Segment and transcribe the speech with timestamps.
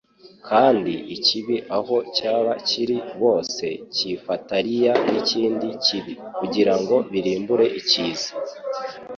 [0.47, 3.65] kandi ikibi aho cyaba kiri bose
[3.95, 8.29] cyifatariya n'ikindi kibi, kugira ngo birimbure icyiza.